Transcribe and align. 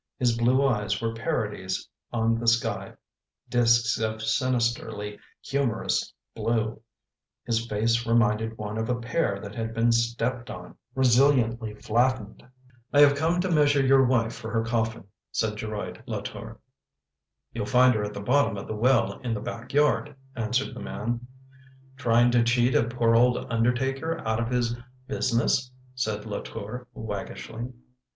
His 0.17 0.35
blue 0.35 0.65
eyes 0.67 0.99
were 0.99 1.13
parodies 1.13 1.87
on 2.11 2.39
the 2.39 2.47
sky— 2.47 2.93
discs 3.55 3.99
of 3.99 4.23
sinisterly 4.23 5.19
humourous 5.43 6.11
blue; 6.35 6.81
his 7.45 7.67
face 7.67 8.07
reminded 8.07 8.57
one 8.57 8.79
of 8.79 8.89
a 8.89 8.99
pear 8.99 9.39
that 9.41 9.53
had 9.53 9.75
been 9.75 9.91
stepped 9.91 10.49
on— 10.49 10.75
resiliency 10.95 11.75
flattened." 11.75 12.41
I 12.91 13.01
have 13.01 13.13
come 13.15 13.41
to 13.41 13.51
measure 13.51 13.85
your 13.85 14.03
wife 14.03 14.33
for 14.33 14.49
her 14.49 14.63
coffin/' 14.63 15.05
said 15.31 15.55
Geroid 15.57 16.01
Latour." 16.07 16.59
You'll 17.53 17.67
find 17.67 17.93
her 17.93 18.03
at 18.03 18.15
the 18.15 18.21
bottom 18.21 18.57
of 18.57 18.65
the 18.65 18.73
well 18.75 19.19
in 19.19 19.35
the 19.35 19.39
back 19.39 19.69
yard/' 19.71 20.15
answered 20.35 20.73
the 20.73 20.81
man. 20.81 21.27
"Trying 21.95 22.31
to 22.31 22.43
cheat 22.43 22.73
a 22.73 22.85
poor 22.85 23.15
old 23.15 23.37
undertaker 23.53 24.17
out 24.27 24.39
of 24.39 24.49
his 24.49 24.75
business!" 25.07 25.69
said 25.93 26.25
Latour, 26.25 26.87
waggishly. 26.95 27.71